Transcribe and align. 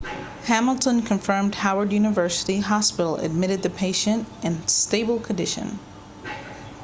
hamilton 0.45 1.03
confirmed 1.03 1.53
howard 1.53 1.91
university 1.93 2.59
hospital 2.59 3.17
admitted 3.17 3.61
the 3.61 3.69
patient 3.69 4.27
in 4.41 4.67
stable 4.67 5.19
condition 5.19 5.77